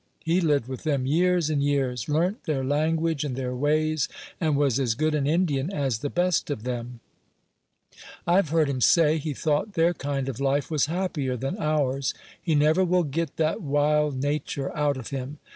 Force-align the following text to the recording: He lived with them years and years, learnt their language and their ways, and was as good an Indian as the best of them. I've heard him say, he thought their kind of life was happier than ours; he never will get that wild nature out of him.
He 0.25 0.41
lived 0.41 0.67
with 0.67 0.81
them 0.81 1.05
years 1.05 1.51
and 1.51 1.61
years, 1.61 2.09
learnt 2.09 2.45
their 2.45 2.63
language 2.63 3.23
and 3.23 3.35
their 3.35 3.55
ways, 3.55 4.09
and 4.39 4.57
was 4.57 4.79
as 4.79 4.95
good 4.95 5.13
an 5.13 5.27
Indian 5.27 5.71
as 5.71 5.99
the 5.99 6.09
best 6.09 6.49
of 6.49 6.63
them. 6.63 7.01
I've 8.25 8.49
heard 8.49 8.67
him 8.67 8.81
say, 8.81 9.19
he 9.19 9.35
thought 9.35 9.73
their 9.73 9.93
kind 9.93 10.27
of 10.27 10.39
life 10.39 10.71
was 10.71 10.87
happier 10.87 11.37
than 11.37 11.55
ours; 11.59 12.15
he 12.41 12.55
never 12.55 12.83
will 12.83 13.03
get 13.03 13.37
that 13.37 13.61
wild 13.61 14.19
nature 14.19 14.75
out 14.75 14.97
of 14.97 15.11
him. 15.11 15.37